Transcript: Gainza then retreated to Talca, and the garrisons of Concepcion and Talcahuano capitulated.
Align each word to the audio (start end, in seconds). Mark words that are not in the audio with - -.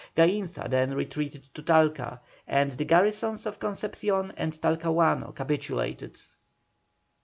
Gainza 0.15 0.67
then 0.67 0.95
retreated 0.95 1.43
to 1.53 1.61
Talca, 1.61 2.21
and 2.47 2.71
the 2.71 2.85
garrisons 2.85 3.45
of 3.45 3.59
Concepcion 3.59 4.33
and 4.35 4.51
Talcahuano 4.51 5.31
capitulated. 5.31 6.19